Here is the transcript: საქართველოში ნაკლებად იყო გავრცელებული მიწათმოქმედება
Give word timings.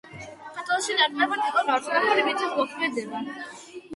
საქართველოში 0.37 0.95
ნაკლებად 1.01 1.43
იყო 1.49 1.63
გავრცელებული 1.67 2.25
მიწათმოქმედება 2.29 3.21